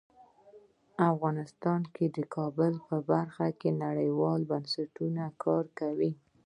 [1.11, 1.79] افغانستان
[2.15, 6.11] د کابل په برخه کې نړیوالو بنسټونو سره کار کوي.